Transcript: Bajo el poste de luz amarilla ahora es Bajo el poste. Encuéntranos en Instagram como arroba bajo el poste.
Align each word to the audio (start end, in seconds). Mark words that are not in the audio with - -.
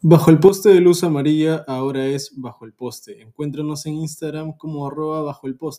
Bajo 0.00 0.30
el 0.30 0.38
poste 0.38 0.68
de 0.68 0.80
luz 0.80 1.02
amarilla 1.02 1.64
ahora 1.66 2.06
es 2.06 2.30
Bajo 2.36 2.64
el 2.64 2.72
poste. 2.72 3.20
Encuéntranos 3.20 3.84
en 3.84 3.94
Instagram 3.94 4.52
como 4.56 4.86
arroba 4.86 5.22
bajo 5.22 5.48
el 5.48 5.56
poste. 5.56 5.76